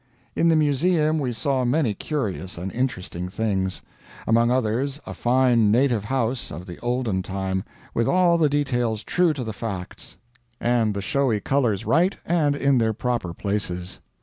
[0.35, 3.83] In the museum we saw many curious and interesting things;
[4.25, 9.31] among others a fine native house of the olden time, with all the details true
[9.31, 10.17] to the facts,
[10.59, 13.99] and the showy colors right and in their proper places.